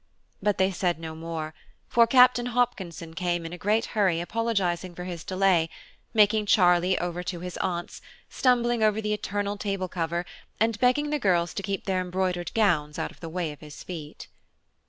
[0.41, 1.53] But they said no more,
[1.87, 7.41] for Captain Hopkinson came in a great hurry apologizing for his delay–making Charlie over to
[7.41, 10.25] his aunts, stumbling over the eternal table cover,
[10.59, 13.83] and begging the girls to keep their embroidered gowns out of the way of his
[13.83, 14.27] feet.